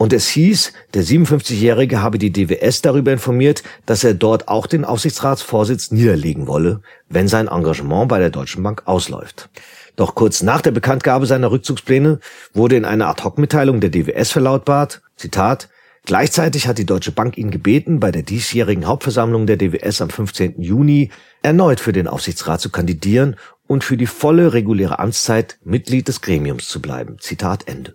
und 0.00 0.14
es 0.14 0.28
hieß, 0.28 0.72
der 0.94 1.04
57-Jährige 1.04 2.00
habe 2.00 2.16
die 2.16 2.32
DWS 2.32 2.80
darüber 2.80 3.12
informiert, 3.12 3.62
dass 3.84 4.02
er 4.02 4.14
dort 4.14 4.48
auch 4.48 4.66
den 4.66 4.86
Aufsichtsratsvorsitz 4.86 5.90
niederlegen 5.90 6.46
wolle, 6.46 6.80
wenn 7.10 7.28
sein 7.28 7.48
Engagement 7.48 8.08
bei 8.08 8.18
der 8.18 8.30
Deutschen 8.30 8.62
Bank 8.62 8.84
ausläuft. 8.86 9.50
Doch 9.96 10.14
kurz 10.14 10.42
nach 10.42 10.62
der 10.62 10.70
Bekanntgabe 10.70 11.26
seiner 11.26 11.50
Rückzugspläne 11.50 12.18
wurde 12.54 12.76
in 12.76 12.86
einer 12.86 13.08
Ad-Hoc-Mitteilung 13.08 13.80
der 13.80 13.90
DWS 13.90 14.30
verlautbart, 14.30 15.02
Zitat, 15.16 15.68
Gleichzeitig 16.06 16.66
hat 16.66 16.78
die 16.78 16.86
Deutsche 16.86 17.12
Bank 17.12 17.36
ihn 17.36 17.50
gebeten, 17.50 18.00
bei 18.00 18.10
der 18.10 18.22
diesjährigen 18.22 18.86
Hauptversammlung 18.86 19.46
der 19.46 19.58
DWS 19.58 20.00
am 20.00 20.08
15. 20.08 20.62
Juni 20.62 21.10
erneut 21.42 21.78
für 21.78 21.92
den 21.92 22.08
Aufsichtsrat 22.08 22.62
zu 22.62 22.70
kandidieren 22.70 23.36
und 23.66 23.84
für 23.84 23.98
die 23.98 24.06
volle 24.06 24.54
reguläre 24.54 24.98
Amtszeit 24.98 25.58
Mitglied 25.62 26.08
des 26.08 26.22
Gremiums 26.22 26.68
zu 26.68 26.80
bleiben. 26.80 27.18
Zitat 27.20 27.68
Ende. 27.68 27.94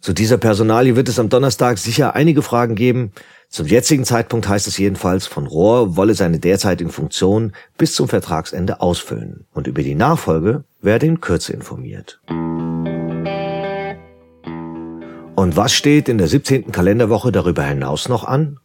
Zu 0.00 0.14
dieser 0.14 0.38
Personalie 0.38 0.96
wird 0.96 1.10
es 1.10 1.18
am 1.18 1.28
Donnerstag 1.28 1.76
sicher 1.76 2.14
einige 2.14 2.40
Fragen 2.40 2.74
geben. 2.74 3.12
Zum 3.50 3.66
jetzigen 3.66 4.04
Zeitpunkt 4.04 4.48
heißt 4.48 4.66
es 4.66 4.78
jedenfalls, 4.78 5.26
von 5.26 5.46
Rohr 5.46 5.94
wolle 5.94 6.14
seine 6.14 6.38
derzeitige 6.38 6.88
Funktion 6.88 7.52
bis 7.76 7.94
zum 7.94 8.08
Vertragsende 8.08 8.80
ausfüllen. 8.80 9.44
Und 9.52 9.66
über 9.66 9.82
die 9.82 9.94
Nachfolge 9.94 10.64
werde 10.80 11.04
in 11.04 11.20
Kürze 11.20 11.52
informiert. 11.52 12.18
Und 15.36 15.56
was 15.56 15.74
steht 15.74 16.08
in 16.08 16.16
der 16.16 16.28
17. 16.28 16.72
Kalenderwoche 16.72 17.30
darüber 17.30 17.64
hinaus 17.64 18.08
noch 18.08 18.24
an? 18.24 18.58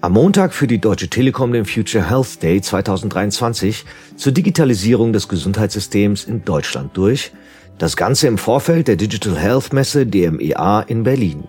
Am 0.00 0.12
Montag 0.12 0.54
für 0.54 0.68
die 0.68 0.78
Deutsche 0.78 1.08
Telekom 1.08 1.52
den 1.52 1.64
Future 1.64 2.08
Health 2.08 2.40
Day 2.40 2.60
2023 2.60 3.84
zur 4.14 4.30
Digitalisierung 4.30 5.12
des 5.12 5.26
Gesundheitssystems 5.26 6.22
in 6.22 6.44
Deutschland 6.44 6.96
durch. 6.96 7.32
Das 7.78 7.94
Ganze 7.94 8.26
im 8.26 8.38
Vorfeld 8.38 8.88
der 8.88 8.96
Digital 8.96 9.36
Health 9.36 9.74
Messe 9.74 10.06
DMEA 10.06 10.80
in 10.86 11.02
Berlin. 11.02 11.44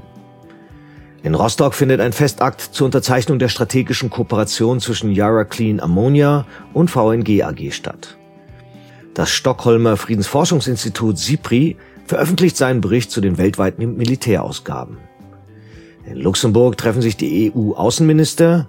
In 1.23 1.35
Rostock 1.35 1.73
findet 1.73 2.01
ein 2.01 2.11
Festakt 2.11 2.59
zur 2.59 2.85
Unterzeichnung 2.85 3.39
der 3.39 3.47
strategischen 3.47 4.09
Kooperation 4.09 4.81
zwischen 4.81 5.11
Yara 5.11 5.45
Clean 5.45 5.79
Ammonia 5.79 6.45
und 6.73 6.91
VNG 6.91 7.43
AG 7.43 7.71
statt. 7.71 8.17
Das 9.13 9.29
Stockholmer 9.29 9.95
Friedensforschungsinstitut 9.95 11.17
SIPRI 11.17 11.77
veröffentlicht 12.05 12.57
seinen 12.57 12.81
Bericht 12.81 13.09
zu 13.09 13.21
den 13.21 13.37
weltweiten 13.37 13.95
Militärausgaben. 13.95 14.97
In 16.05 16.17
Luxemburg 16.17 16.77
treffen 16.77 17.01
sich 17.01 17.15
die 17.15 17.53
EU-Außenminister 17.55 18.67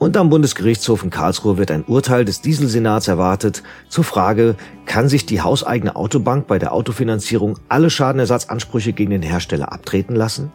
und 0.00 0.16
am 0.16 0.30
Bundesgerichtshof 0.30 1.04
in 1.04 1.10
Karlsruhe 1.10 1.58
wird 1.58 1.70
ein 1.70 1.84
Urteil 1.84 2.24
des 2.24 2.40
Dieselsenats 2.40 3.06
erwartet 3.06 3.62
zur 3.90 4.02
Frage, 4.02 4.56
kann 4.86 5.10
sich 5.10 5.26
die 5.26 5.42
hauseigene 5.42 5.94
Autobank 5.94 6.46
bei 6.46 6.58
der 6.58 6.72
Autofinanzierung 6.72 7.58
alle 7.68 7.90
Schadenersatzansprüche 7.90 8.94
gegen 8.94 9.10
den 9.10 9.22
Hersteller 9.22 9.70
abtreten 9.72 10.16
lassen? 10.16 10.50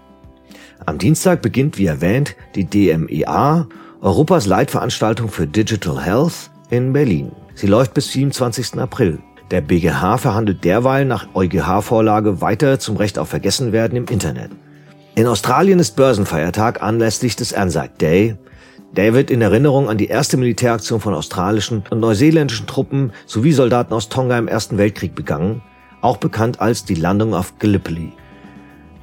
Am 0.88 0.98
Dienstag 0.98 1.44
beginnt, 1.44 1.78
wie 1.78 1.86
erwähnt, 1.86 2.36
die 2.56 2.66
DMEA, 2.66 3.68
Europas 4.02 4.48
Leitveranstaltung 4.48 5.30
für 5.30 5.46
Digital 5.46 6.04
Health 6.04 6.50
in 6.72 6.92
Berlin. 6.92 7.32
Sie 7.54 7.68
läuft 7.68 7.94
bis 7.94 8.12
27. 8.14 8.80
April. 8.80 9.20
Der 9.52 9.62
BGH 9.62 10.18
verhandelt 10.18 10.64
derweil 10.64 11.06
nach 11.06 11.28
EuGH-Vorlage 11.36 12.42
weiter 12.42 12.80
zum 12.80 12.98
Recht 12.98 13.20
auf 13.20 13.30
Vergessenwerden 13.30 13.96
im 13.96 14.06
Internet. 14.08 14.50
In 15.14 15.28
Australien 15.28 15.78
ist 15.78 15.96
Börsenfeiertag 15.96 16.82
anlässlich 16.82 17.36
des 17.36 17.54
Anzac 17.54 18.00
Day. 18.00 18.38
Der 18.96 19.14
wird 19.14 19.30
in 19.30 19.42
Erinnerung 19.42 19.90
an 19.90 19.98
die 19.98 20.08
erste 20.08 20.38
Militäraktion 20.38 21.02
von 21.02 21.14
australischen 21.14 21.84
und 21.90 22.00
neuseeländischen 22.00 22.66
Truppen 22.66 23.12
sowie 23.26 23.52
Soldaten 23.52 23.94
aus 23.94 24.08
Tonga 24.08 24.38
im 24.38 24.48
Ersten 24.48 24.78
Weltkrieg 24.78 25.16
begangen, 25.16 25.62
auch 26.00 26.16
bekannt 26.18 26.62
als 26.62 26.86
die 26.86 26.96
Landung 26.96 27.34
auf 27.34 27.60
Gallipoli. 27.60 28.14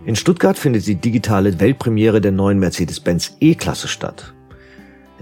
In 0.07 0.17
Stuttgart 0.17 0.59
findet 0.59 0.87
die 0.87 0.95
digitale 0.95 1.61
Weltpremiere 1.61 2.23
der 2.23 2.33
neuen 2.33 2.59
Mercedes-Benz 2.59 3.37
E-Klasse 3.41 3.87
statt. 3.87 4.33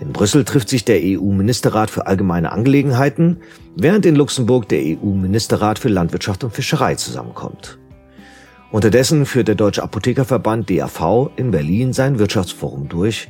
In 0.00 0.12
Brüssel 0.12 0.44
trifft 0.44 0.68
sich 0.68 0.84
der 0.84 1.00
EU-Ministerrat 1.02 1.90
für 1.90 2.06
allgemeine 2.06 2.52
Angelegenheiten, 2.52 3.38
während 3.76 4.06
in 4.06 4.14
Luxemburg 4.14 4.68
der 4.68 4.80
EU-Ministerrat 4.80 5.80
für 5.80 5.88
Landwirtschaft 5.88 6.44
und 6.44 6.54
Fischerei 6.54 6.94
zusammenkommt. 6.94 7.78
Unterdessen 8.70 9.26
führt 9.26 9.48
der 9.48 9.56
Deutsche 9.56 9.82
Apothekerverband 9.82 10.70
DAV 10.70 11.30
in 11.34 11.50
Berlin 11.50 11.92
sein 11.92 12.20
Wirtschaftsforum 12.20 12.88
durch 12.88 13.28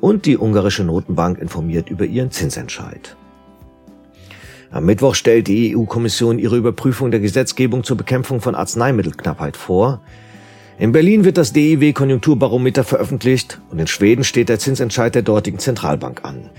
und 0.00 0.26
die 0.26 0.38
ungarische 0.38 0.84
Notenbank 0.84 1.38
informiert 1.38 1.90
über 1.90 2.04
ihren 2.04 2.30
Zinsentscheid. 2.30 3.16
Am 4.70 4.84
Mittwoch 4.84 5.14
stellt 5.14 5.46
die 5.48 5.76
EU-Kommission 5.76 6.38
ihre 6.38 6.56
Überprüfung 6.56 7.10
der 7.10 7.20
Gesetzgebung 7.20 7.84
zur 7.84 7.96
Bekämpfung 7.96 8.40
von 8.40 8.54
Arzneimittelknappheit 8.54 9.56
vor, 9.56 10.00
in 10.78 10.92
Berlin 10.92 11.24
wird 11.24 11.38
das 11.38 11.54
DIW 11.54 11.94
Konjunkturbarometer 11.94 12.84
veröffentlicht 12.84 13.60
und 13.70 13.78
in 13.78 13.86
Schweden 13.86 14.24
steht 14.24 14.50
der 14.50 14.58
Zinsentscheid 14.58 15.14
der 15.14 15.22
dortigen 15.22 15.58
Zentralbank 15.58 16.22
an. 16.22 16.50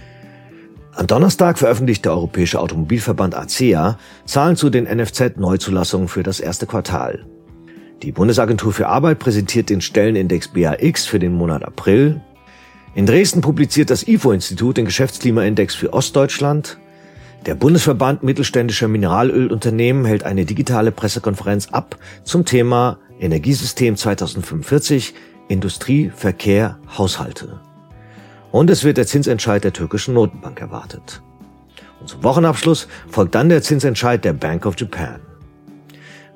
Am 0.96 1.06
Donnerstag 1.06 1.60
veröffentlicht 1.60 2.06
der 2.06 2.14
Europäische 2.14 2.60
Automobilverband 2.60 3.36
ACEA 3.36 4.00
Zahlen 4.26 4.56
zu 4.56 4.72
den 4.72 4.86
NFZ-Neuzulassungen 4.86 6.08
für 6.08 6.24
das 6.24 6.40
erste 6.40 6.66
Quartal. 6.66 7.28
Die 8.02 8.12
Bundesagentur 8.12 8.74
für 8.74 8.88
Arbeit 8.88 9.20
präsentiert 9.20 9.70
den 9.70 9.82
Stellenindex 9.82 10.48
BAX 10.48 11.06
für 11.06 11.20
den 11.20 11.34
Monat 11.34 11.64
April. 11.64 12.20
In 12.96 13.06
Dresden 13.06 13.42
publiziert 13.42 13.90
das 13.90 14.08
IFO-Institut 14.08 14.78
den 14.78 14.86
Geschäftsklimaindex 14.86 15.76
für 15.76 15.94
Ostdeutschland. 15.94 16.78
Der 17.46 17.56
Bundesverband 17.56 18.24
mittelständischer 18.24 18.88
Mineralölunternehmen 18.88 20.06
hält 20.06 20.24
eine 20.24 20.46
digitale 20.46 20.92
Pressekonferenz 20.92 21.68
ab 21.72 21.98
zum 22.24 22.46
Thema 22.46 22.98
Energiesystem 23.20 23.96
2045, 23.96 25.14
Industrie, 25.48 26.12
Verkehr, 26.14 26.78
Haushalte. 26.98 27.60
Und 28.52 28.70
es 28.70 28.84
wird 28.84 28.98
der 28.98 29.08
Zinsentscheid 29.08 29.64
der 29.64 29.74
türkischen 29.74 30.14
Notenbank 30.14 30.60
erwartet. 30.60 31.22
Und 32.00 32.10
zum 32.10 32.24
Wochenabschluss 32.24 32.88
folgt 33.10 33.36
dann 33.36 33.50
der 33.50 33.62
Zinsentscheid 33.62 34.24
der 34.24 34.34
Bank 34.34 34.66
of 34.66 34.80
Japan. 34.80 35.27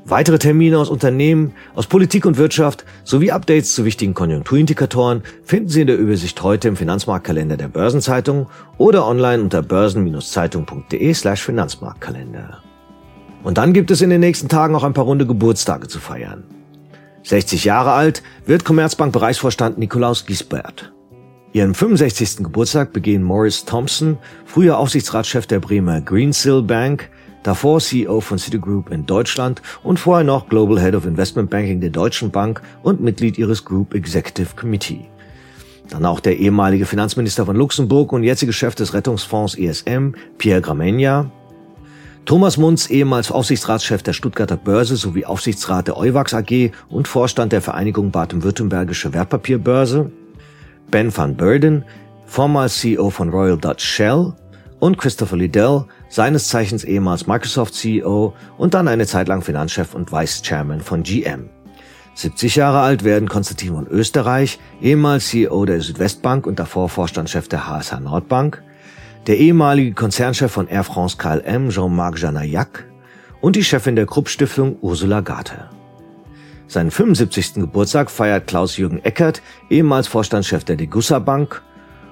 Weitere 0.03 0.39
Termine 0.39 0.79
aus 0.79 0.89
Unternehmen, 0.89 1.53
aus 1.75 1.86
Politik 1.86 2.25
und 2.25 2.38
Wirtschaft 2.38 2.86
sowie 3.03 3.31
Updates 3.31 3.75
zu 3.75 3.86
wichtigen 3.86 4.13
Konjunkturindikatoren 4.15 5.22
finden 5.43 5.70
Sie 5.70 5.81
in 5.81 5.88
der 5.88 5.98
Übersicht 5.98 6.41
heute 6.41 6.67
im 6.67 6.75
Finanzmarktkalender 6.75 7.55
der 7.55 7.67
Börsenzeitung 7.67 8.48
oder 8.77 9.08
online 9.08 9.43
unter 9.43 9.62
börsen-zeitung.de 9.62 11.13
slash 11.13 11.43
Finanzmarktkalender. 11.43 12.63
Und 13.43 13.58
dann 13.58 13.74
gibt 13.74 13.91
es 13.91 14.01
in 14.01 14.10
den 14.10 14.22
nächsten 14.22 14.50
Tagen 14.50 14.75
auch 14.75 14.84
ein 14.84 14.93
paar 14.93 15.05
runde 15.05 15.27
Geburtstage 15.27 15.88
zu 15.88 16.00
feiern. 16.00 16.43
60 17.24 17.65
Jahre 17.65 17.91
alt 17.91 18.24
wird 18.46 18.65
Commerzbank-Bereichsvorstand 18.65 19.77
Nikolaus 19.77 20.25
Gisbert. 20.25 20.91
Ihren 21.53 21.74
65. 21.75 22.38
Geburtstag 22.38 22.93
begehen 22.93 23.24
Morris 23.24 23.65
Thompson, 23.65 24.17
früher 24.46 24.77
Aufsichtsratschef 24.77 25.46
der 25.48 25.60
Bremer 25.60 26.01
Greensill 26.01 26.63
Bank, 26.63 27.10
davor 27.43 27.79
CEO 27.79 28.21
von 28.21 28.38
Citigroup 28.38 28.91
in 28.91 29.05
Deutschland 29.05 29.62
und 29.83 30.00
vorher 30.00 30.24
noch 30.24 30.50
Global 30.50 30.79
Head 30.79 30.95
of 30.95 31.05
Investment 31.05 31.50
Banking 31.50 31.81
der 31.81 31.89
Deutschen 31.89 32.31
Bank 32.31 32.62
und 32.83 33.01
Mitglied 33.01 33.38
ihres 33.38 33.65
Group 33.65 33.93
Executive 33.93 34.55
Committee. 34.55 35.05
Dann 35.89 36.05
auch 36.05 36.19
der 36.19 36.38
ehemalige 36.38 36.86
Finanzminister 36.86 37.45
von 37.45 37.55
Luxemburg 37.55 38.13
und 38.13 38.24
jetzige 38.24 38.53
Chef 38.53 38.75
des 38.75 38.93
Rettungsfonds 38.93 39.55
ESM, 39.55 40.13
Pierre 40.38 40.62
Gramegna, 40.62 41.31
Thomas 42.25 42.57
Munz, 42.57 42.89
ehemals 42.89 43.31
Aufsichtsratschef 43.31 44.03
der 44.03 44.13
Stuttgarter 44.13 44.55
Börse 44.55 44.95
sowie 44.95 45.25
Aufsichtsrat 45.25 45.88
der 45.88 45.98
Euwax 45.98 46.33
AG 46.33 46.71
und 46.88 47.07
Vorstand 47.07 47.51
der 47.51 47.62
Vereinigung 47.62 48.12
Baden-Württembergische 48.12 49.13
Wertpapierbörse, 49.13 50.12
Ben 50.91 51.15
van 51.15 51.36
Burden, 51.36 51.83
vormals 52.25 52.77
CEO 52.77 53.10
von 53.10 53.29
Royal 53.29 53.57
Dutch 53.57 53.83
Shell. 53.83 54.33
Und 54.79 54.98
Christopher 54.98 55.38
Liddell, 55.38 55.86
seines 56.12 56.50
Zeichens 56.50 56.84
ehemals 56.84 57.25
Microsoft 57.25 57.74
CEO 57.74 58.36
und 58.58 58.75
dann 58.75 58.88
eine 58.88 59.08
Zeit 59.08 59.27
lang 59.27 59.41
Finanzchef 59.41 59.96
und 59.96 60.12
Vice 60.12 60.44
Chairman 60.44 60.82
von 60.82 61.01
GM. 61.01 61.50
70 62.13 62.58
Jahre 62.58 62.82
alt 62.82 63.03
werden 63.03 63.30
Konstantin 63.30 63.74
von 63.74 63.88
Österreich, 63.88 64.60
ehemals 64.82 65.30
CEO 65.30 65.65
der 65.65 65.82
Südwestbank 65.82 66.46
und 66.46 66.60
davor 66.60 66.89
Vorstandschef 66.89 67.48
der 67.48 67.68
HSH 67.68 68.01
Nordbank, 68.01 68.62
der 69.27 69.38
ehemalige 69.38 69.94
Konzernchef 69.94 70.51
von 70.51 70.68
Air 70.68 70.84
France 70.84 71.15
KLM 71.18 71.70
Jean-Marc 71.70 72.20
Janaillac 72.20 72.86
und 73.39 73.56
die 73.56 73.63
Chefin 73.63 73.96
der 73.96 74.06
Krupp 74.06 74.27
Stiftung 74.27 74.77
Ursula 74.82 75.22
Garter. 75.22 75.70
Seinen 76.68 76.91
75. 76.91 77.56
Geburtstag 77.56 78.12
feiert 78.12 78.48
Klaus-Jürgen 78.48 79.03
Eckert, 79.03 79.41
ehemals 79.70 80.08
Vorstandschef 80.08 80.63
der 80.63 80.75
Degussa 80.75 81.20
Bank. 81.20 81.62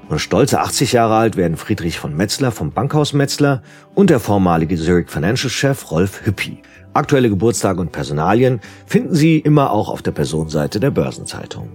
Und 0.09 0.17
stolze 0.17 0.59
80 0.59 0.93
Jahre 0.93 1.15
alt 1.15 1.37
werden 1.37 1.55
Friedrich 1.55 1.99
von 1.99 2.17
Metzler 2.17 2.51
vom 2.51 2.71
Bankhaus 2.71 3.13
Metzler 3.13 3.61
und 3.93 4.09
der 4.09 4.19
vormalige 4.19 4.75
Zurich 4.75 5.07
Financial 5.07 5.51
Chef 5.51 5.91
Rolf 5.91 6.25
Hüppi. 6.25 6.63
Aktuelle 6.93 7.29
Geburtstage 7.29 7.79
und 7.79 7.91
Personalien 7.91 8.59
finden 8.87 9.13
Sie 9.13 9.37
immer 9.37 9.71
auch 9.71 9.87
auf 9.87 10.01
der 10.01 10.09
Personenseite 10.09 10.79
der 10.79 10.89
Börsenzeitung. 10.89 11.69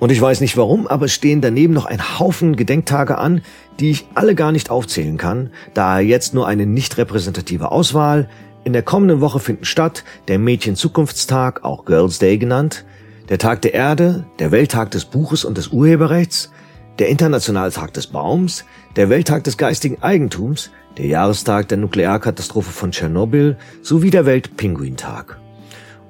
Und 0.00 0.10
ich 0.10 0.20
weiß 0.20 0.40
nicht 0.40 0.56
warum, 0.56 0.88
aber 0.88 1.04
es 1.04 1.12
stehen 1.12 1.40
daneben 1.40 1.72
noch 1.72 1.86
ein 1.86 2.18
Haufen 2.18 2.56
Gedenktage 2.56 3.16
an, 3.18 3.42
die 3.78 3.90
ich 3.92 4.06
alle 4.16 4.34
gar 4.34 4.50
nicht 4.50 4.70
aufzählen 4.70 5.16
kann, 5.16 5.50
daher 5.74 6.04
jetzt 6.04 6.34
nur 6.34 6.48
eine 6.48 6.66
nicht 6.66 6.98
repräsentative 6.98 7.70
Auswahl, 7.70 8.28
in 8.64 8.72
der 8.72 8.82
kommenden 8.82 9.20
Woche 9.20 9.38
finden 9.38 9.64
statt 9.64 10.02
der 10.26 10.40
Mädchen-Zukunftstag, 10.40 11.64
auch 11.64 11.84
Girls 11.84 12.18
Day 12.18 12.38
genannt, 12.38 12.84
der 13.28 13.38
Tag 13.38 13.62
der 13.62 13.74
Erde, 13.74 14.26
der 14.40 14.50
Welttag 14.50 14.90
des 14.90 15.04
Buches 15.04 15.44
und 15.44 15.56
des 15.58 15.68
Urheberrechts, 15.68 16.50
der 16.98 17.08
Internationale 17.08 17.70
Tag 17.70 17.92
des 17.94 18.08
Baums, 18.08 18.64
der 18.96 19.08
Welttag 19.08 19.44
des 19.44 19.56
geistigen 19.56 20.02
Eigentums, 20.02 20.70
der 20.96 21.06
Jahrestag 21.06 21.68
der 21.68 21.78
Nuklearkatastrophe 21.78 22.72
von 22.72 22.90
Tschernobyl 22.90 23.56
sowie 23.82 24.10
der 24.10 24.26
Weltpinguintag. 24.26 25.38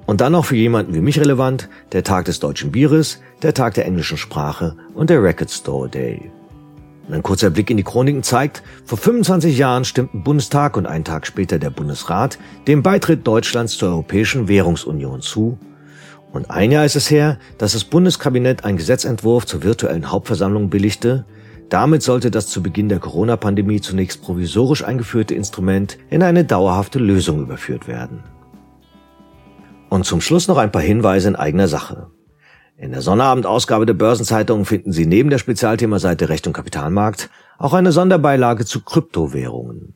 Und 0.07 0.21
dann 0.21 0.31
noch 0.31 0.45
für 0.45 0.55
jemanden 0.55 0.95
wie 0.95 1.01
mich 1.01 1.19
relevant 1.19 1.69
der 1.91 2.03
Tag 2.03 2.25
des 2.25 2.39
deutschen 2.39 2.71
Bieres, 2.71 3.21
der 3.43 3.53
Tag 3.53 3.75
der 3.75 3.85
englischen 3.85 4.17
Sprache 4.17 4.75
und 4.95 5.11
der 5.11 5.21
Record 5.21 5.51
Store 5.51 5.87
Day. 5.87 6.31
Ein 7.11 7.23
kurzer 7.23 7.49
Blick 7.49 7.69
in 7.69 7.77
die 7.77 7.83
Chroniken 7.83 8.23
zeigt, 8.23 8.63
vor 8.85 8.97
25 8.97 9.57
Jahren 9.57 9.85
stimmten 9.85 10.23
Bundestag 10.23 10.77
und 10.77 10.85
einen 10.85 11.03
Tag 11.03 11.25
später 11.25 11.59
der 11.59 11.69
Bundesrat 11.69 12.39
dem 12.67 12.83
Beitritt 12.83 13.25
Deutschlands 13.25 13.77
zur 13.77 13.89
Europäischen 13.89 14.47
Währungsunion 14.47 15.21
zu. 15.21 15.57
Und 16.31 16.51
ein 16.51 16.71
Jahr 16.71 16.85
ist 16.85 16.95
es 16.95 17.09
her, 17.09 17.39
dass 17.57 17.73
das 17.73 17.83
Bundeskabinett 17.83 18.63
einen 18.63 18.77
Gesetzentwurf 18.77 19.45
zur 19.45 19.63
virtuellen 19.63 20.11
Hauptversammlung 20.11 20.69
billigte. 20.69 21.25
Damit 21.69 22.03
sollte 22.03 22.29
das 22.29 22.47
zu 22.47 22.61
Beginn 22.61 22.89
der 22.89 22.99
Corona-Pandemie 22.99 23.81
zunächst 23.81 24.21
provisorisch 24.21 24.83
eingeführte 24.83 25.35
Instrument 25.35 25.97
in 26.09 26.21
eine 26.21 26.45
dauerhafte 26.45 26.99
Lösung 26.99 27.41
überführt 27.41 27.87
werden. 27.87 28.23
Und 29.89 30.05
zum 30.05 30.21
Schluss 30.21 30.47
noch 30.47 30.57
ein 30.57 30.71
paar 30.71 30.83
Hinweise 30.83 31.29
in 31.29 31.35
eigener 31.35 31.67
Sache. 31.67 32.11
In 32.77 32.91
der 32.91 33.01
Sonnterabendausgabe 33.01 33.85
der 33.85 33.95
Börsenzeitung 33.95 34.65
finden 34.65 34.91
Sie 34.91 35.05
neben 35.05 35.29
der 35.29 35.39
Spezialthemaseite 35.39 36.29
Recht 36.29 36.47
und 36.47 36.53
Kapitalmarkt 36.53 37.29
auch 37.57 37.73
eine 37.73 37.91
Sonderbeilage 37.91 38.65
zu 38.65 38.81
Kryptowährungen. 38.83 39.95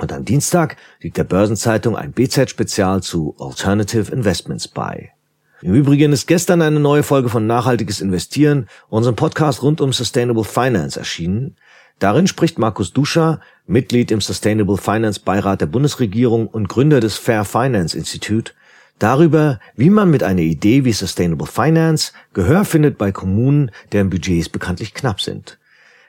Und 0.00 0.12
am 0.12 0.24
Dienstag 0.24 0.76
liegt 1.00 1.16
der 1.16 1.24
Börsenzeitung 1.24 1.96
ein 1.96 2.12
BZ-Spezial 2.12 3.02
zu 3.02 3.34
Alternative 3.38 4.12
Investments 4.12 4.68
bei. 4.68 5.12
Im 5.60 5.74
Übrigen 5.74 6.12
ist 6.12 6.28
gestern 6.28 6.62
eine 6.62 6.78
neue 6.78 7.02
Folge 7.02 7.28
von 7.28 7.48
Nachhaltiges 7.48 8.00
Investieren, 8.00 8.68
unserem 8.88 9.16
Podcast 9.16 9.60
rund 9.60 9.80
um 9.80 9.92
Sustainable 9.92 10.44
Finance 10.44 10.96
erschienen. 10.96 11.56
Darin 11.98 12.28
spricht 12.28 12.60
Markus 12.60 12.92
Duscher, 12.92 13.40
Mitglied 13.66 14.12
im 14.12 14.20
Sustainable 14.20 14.76
Finance 14.76 15.18
Beirat 15.18 15.60
der 15.60 15.66
Bundesregierung 15.66 16.46
und 16.46 16.68
Gründer 16.68 17.00
des 17.00 17.16
Fair 17.16 17.44
Finance 17.44 17.98
Institute, 17.98 18.52
darüber, 19.00 19.58
wie 19.74 19.90
man 19.90 20.10
mit 20.10 20.22
einer 20.22 20.42
Idee 20.42 20.84
wie 20.84 20.92
Sustainable 20.92 21.48
Finance 21.48 22.12
Gehör 22.34 22.64
findet 22.64 22.96
bei 22.96 23.10
Kommunen, 23.10 23.72
deren 23.90 24.10
Budgets 24.10 24.48
bekanntlich 24.48 24.94
knapp 24.94 25.20
sind. 25.20 25.58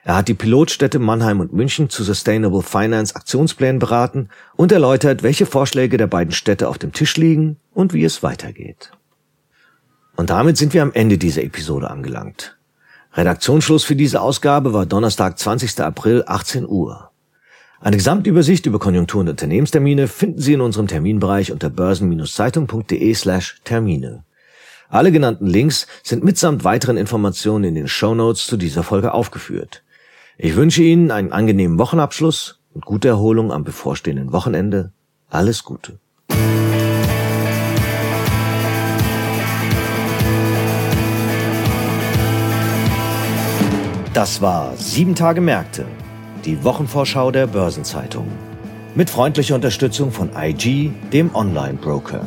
Er 0.04 0.15
hat 0.15 0.28
die 0.28 0.36
Pilotstädte 0.36 1.00
Mannheim 1.00 1.39
und 1.39 1.54
München 1.54 1.89
zu 1.89 2.04
Sustainable 2.04 2.62
Finance 2.62 3.15
Aktionsplänen 3.15 3.80
beraten 3.80 4.30
und 4.56 4.71
erläutert, 4.71 5.24
welche 5.24 5.47
Vorschläge 5.47 5.97
der 5.97 6.08
beiden 6.08 6.34
Städte 6.34 6.69
auf 6.69 6.78
dem 6.78 6.93
Tisch 6.93 7.17
liegen 7.17 7.58
und 7.74 7.93
wie 7.93 8.04
es 8.04 8.21
weitergeht. 8.21 8.91
Und 10.19 10.32
damit 10.32 10.58
sind 10.58 10.73
wir 10.73 10.82
am 10.82 10.91
Ende 10.91 11.17
dieser 11.17 11.45
Episode 11.45 11.89
angelangt. 11.89 12.58
Redaktionsschluss 13.13 13.86
für 13.86 13.95
diese 13.95 14.19
Ausgabe 14.19 14.73
war 14.73 14.86
Donnerstag, 14.86 15.39
20. 15.39 15.79
April, 15.79 16.25
18 16.27 16.67
Uhr. 16.67 17.12
Eine 17.79 17.95
Gesamtübersicht 17.95 18.65
über 18.65 18.79
Konjunktur- 18.79 19.21
und 19.21 19.29
Unternehmenstermine 19.29 20.10
finden 20.10 20.41
Sie 20.41 20.51
in 20.51 20.60
unserem 20.60 20.88
Terminbereich 20.88 21.53
unter 21.53 21.69
börsen-zeitung.de 21.69 23.13
slash 23.13 23.62
Termine. 23.63 24.25
Alle 24.89 25.13
genannten 25.13 25.47
Links 25.47 25.88
sind 26.03 26.25
mitsamt 26.25 26.65
weiteren 26.65 26.97
Informationen 26.97 27.63
in 27.63 27.75
den 27.75 27.88
Show 27.88 28.13
Notes 28.13 28.45
zu 28.45 28.58
dieser 28.58 28.84
Folge 28.84 29.13
aufgeführt. 29.13 29.84
Ich 30.38 30.58
wünsche 30.58 30.84
Ihnen 30.84 31.12
einen 31.12 31.32
angenehmen 31.32 31.79
Wochenabschluss 31.79 32.60
und 32.73 32.84
gute 32.84 33.08
Erholung 33.08 33.53
am 33.53 33.63
bevorstehenden 33.63 34.34
Wochenende. 34.34 34.91
Alles 35.29 35.63
Gute. 35.63 35.97
Das 44.13 44.41
war 44.41 44.76
Sieben 44.76 45.13
Tage 45.15 45.39
Märkte 45.39 45.86
die 46.45 46.63
Wochenvorschau 46.63 47.32
der 47.32 47.48
Börsenzeitung. 47.48 48.28
Mit 48.95 49.10
freundlicher 49.10 49.56
Unterstützung 49.56 50.12
von 50.12 50.32
IG, 50.36 50.91
dem 51.13 51.34
Online-Broker. 51.36 52.22